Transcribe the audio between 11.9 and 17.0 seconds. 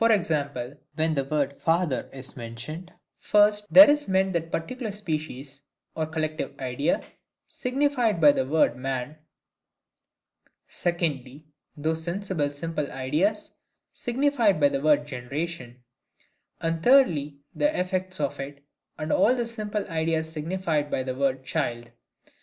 sensible simple ideas, signified by the word generation; and,